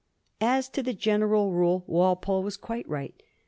As 0.41 0.67
to 0.69 0.81
the 0.81 0.95
general 0.95 1.51
rule 1.51 1.83
Walpole 1.85 2.41
was 2.41 2.57
quite 2.57 2.89
right. 2.89 3.21